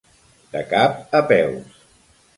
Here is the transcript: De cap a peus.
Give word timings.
De 0.55 0.63
cap 0.71 1.15
a 1.21 1.23
peus. 1.33 1.81